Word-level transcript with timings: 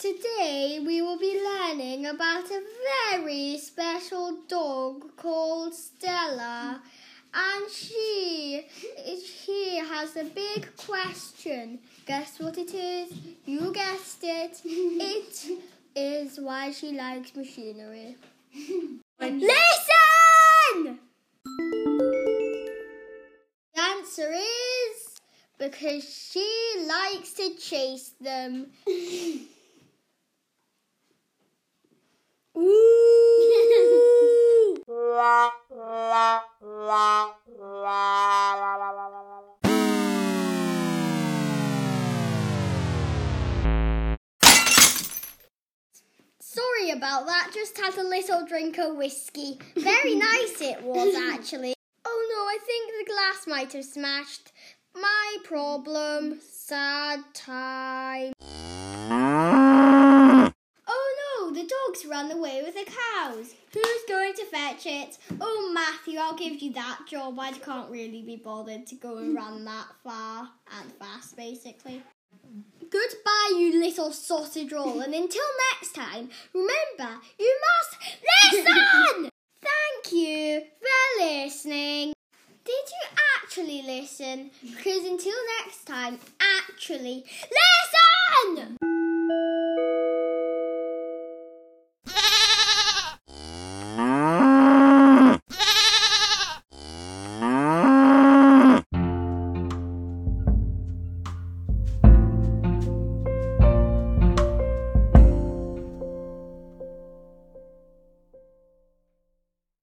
Today 0.00 0.80
we 0.86 1.02
will 1.02 1.18
be 1.18 1.38
learning 1.44 2.06
about 2.06 2.50
a 2.50 2.62
very 3.10 3.58
special 3.58 4.38
dog 4.48 5.14
called 5.14 5.74
Stella. 5.74 6.80
And 7.34 7.70
she 7.70 8.64
she 9.22 9.76
has 9.76 10.16
a 10.16 10.24
big 10.24 10.74
question. 10.78 11.80
Guess 12.06 12.40
what 12.40 12.56
it 12.56 12.72
is? 12.72 13.12
You 13.44 13.74
guessed 13.74 14.22
it. 14.22 14.62
It 14.64 15.50
is 15.94 16.40
why 16.40 16.70
she 16.70 16.92
likes 16.92 17.36
machinery. 17.36 18.16
Listen! 19.20 20.98
The 23.74 23.82
answer 23.82 24.32
is 24.32 25.20
because 25.58 26.04
she 26.32 26.48
likes 26.88 27.34
to 27.34 27.54
chase 27.56 28.14
them. 28.18 28.68
Sorry 46.40 46.90
about 46.90 47.26
that, 47.26 47.50
just 47.54 47.78
had 47.78 47.96
a 47.96 48.02
little 48.02 48.44
drink 48.44 48.78
of 48.78 48.96
whiskey. 48.96 49.58
Very 49.76 50.14
nice 50.16 50.60
it 50.60 50.82
was, 50.82 51.14
actually. 51.32 51.74
Oh 52.04 52.28
no, 52.34 52.44
I 52.44 52.58
think 52.66 52.90
the 52.98 53.12
glass 53.12 53.46
might 53.46 53.72
have 53.72 53.84
smashed. 53.84 54.52
My 54.94 55.38
problem. 55.44 56.40
Sad 56.52 57.20
time. 57.32 58.34
Oh 58.42 60.10
run 62.06 62.30
away 62.30 62.62
with 62.64 62.74
the 62.74 62.84
cows. 62.84 63.54
Who's 63.72 64.02
going 64.08 64.34
to 64.34 64.44
fetch 64.46 64.86
it? 64.86 65.18
Oh, 65.40 65.70
Matthew, 65.72 66.18
I'll 66.18 66.34
give 66.34 66.60
you 66.60 66.72
that 66.72 67.00
job. 67.06 67.38
I 67.38 67.52
can't 67.52 67.90
really 67.90 68.22
be 68.22 68.36
bothered 68.36 68.86
to 68.88 68.94
go 68.96 69.18
and 69.18 69.34
run 69.34 69.64
that 69.64 69.86
far 70.02 70.48
and 70.78 70.92
fast, 70.92 71.36
basically. 71.36 72.02
Goodbye, 72.90 73.54
you 73.56 73.78
little 73.78 74.10
sausage 74.12 74.72
roll, 74.72 75.00
and 75.00 75.14
until 75.14 75.44
next 75.72 75.94
time, 75.94 76.28
remember, 76.52 77.20
you 77.38 77.60
must 77.68 78.18
listen! 78.52 79.30
Thank 79.62 80.12
you 80.12 80.62
for 80.80 81.24
listening. 81.24 82.12
Did 82.64 82.74
you 82.74 83.18
actually 83.42 83.82
listen? 83.82 84.50
Because 84.62 85.04
until 85.04 85.36
next 85.58 85.84
time, 85.84 86.18
actually 86.40 87.24
listen! 88.46 88.76